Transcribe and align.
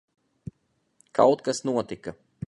Kaut 1.19 1.43
kas 1.49 1.63
notika. 1.71 2.17